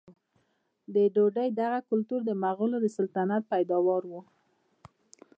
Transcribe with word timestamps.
د 0.93 0.95
ډوډۍ 1.13 1.49
دغه 1.61 1.79
کلتور 1.89 2.19
د 2.25 2.31
مغولو 2.43 2.77
د 2.81 2.87
سلطنت 2.97 3.41
پیداوار 3.53 4.01
و. 4.11 4.13